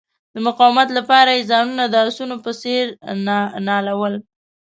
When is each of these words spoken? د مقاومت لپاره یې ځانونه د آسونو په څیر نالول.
د 0.33 0.35
مقاومت 0.47 0.89
لپاره 0.97 1.29
یې 1.37 1.47
ځانونه 1.51 1.83
د 1.87 1.95
آسونو 2.07 2.35
په 2.45 2.51
څیر 2.61 2.85
نالول. 3.67 4.13